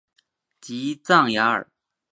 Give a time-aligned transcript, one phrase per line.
[0.59, 1.67] 吉藏雅尔。